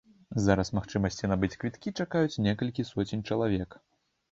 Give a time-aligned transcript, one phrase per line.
[0.45, 3.81] Зараз магчымасці набыць квіткі чакаюць некалькі соцень чалавек.